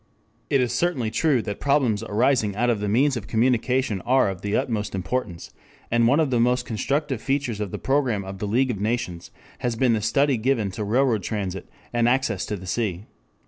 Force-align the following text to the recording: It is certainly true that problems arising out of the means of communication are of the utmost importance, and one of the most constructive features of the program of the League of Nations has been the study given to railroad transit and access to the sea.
It 0.49 0.61
is 0.61 0.73
certainly 0.73 1.11
true 1.11 1.43
that 1.43 1.59
problems 1.59 2.01
arising 2.01 2.55
out 2.55 2.71
of 2.71 2.79
the 2.79 2.89
means 2.89 3.15
of 3.15 3.27
communication 3.27 4.01
are 4.01 4.29
of 4.31 4.41
the 4.41 4.55
utmost 4.55 4.95
importance, 4.95 5.51
and 5.91 6.07
one 6.07 6.19
of 6.19 6.31
the 6.31 6.39
most 6.39 6.65
constructive 6.65 7.21
features 7.21 7.59
of 7.59 7.69
the 7.69 7.77
program 7.77 8.25
of 8.25 8.39
the 8.39 8.47
League 8.47 8.71
of 8.71 8.81
Nations 8.81 9.29
has 9.59 9.75
been 9.75 9.93
the 9.93 10.01
study 10.01 10.37
given 10.37 10.71
to 10.71 10.83
railroad 10.83 11.21
transit 11.21 11.69
and 11.93 12.09
access 12.09 12.47
to 12.47 12.55
the 12.55 12.65
sea. 12.65 13.05